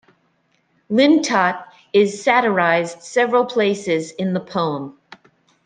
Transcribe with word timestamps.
Lintot 0.89 1.63
is 1.93 2.23
satirised 2.23 3.03
several 3.03 3.45
places 3.45 4.11
in 4.13 4.33
the 4.33 4.39
poem. 4.39 4.97